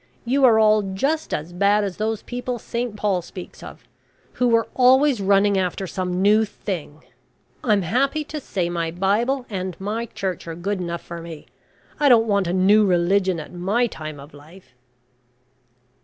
You 0.25 0.43
are 0.45 0.57
all 0.57 0.81
just 0.81 1.31
as 1.31 1.53
bad 1.53 1.83
as 1.83 1.97
those 1.97 2.23
people 2.23 2.57
Saint 2.57 2.95
Paul 2.95 3.21
speaks 3.21 3.61
of, 3.61 3.83
who 4.31 4.47
were 4.47 4.67
always 4.73 5.21
running 5.21 5.59
after 5.59 5.85
some 5.85 6.23
new 6.23 6.43
thing. 6.43 7.03
I'm 7.63 7.83
happy 7.83 8.23
to 8.23 8.39
say 8.41 8.67
my 8.67 8.89
Bible 8.89 9.45
and 9.47 9.79
my 9.79 10.07
Church 10.07 10.47
are 10.47 10.55
good 10.55 10.79
enough 10.81 11.03
for 11.03 11.21
me. 11.21 11.45
I 11.99 12.09
don't 12.09 12.25
want 12.25 12.47
a 12.47 12.51
new 12.53 12.83
religion 12.83 13.39
at 13.39 13.53
my 13.53 13.85
time 13.85 14.19
of 14.19 14.33
life." 14.33 14.73